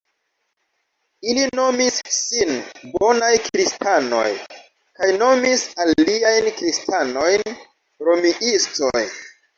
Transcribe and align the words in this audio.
Ili 1.33 1.43
nomis 1.57 1.99
sin 2.15 2.53
"Bonaj 2.95 3.29
Kristanoj" 3.49 4.23
kaj 5.01 5.11
nomis 5.21 5.67
aliajn 5.85 6.51
kristanojn 6.59 7.47
"Romiistoj". 8.11 9.05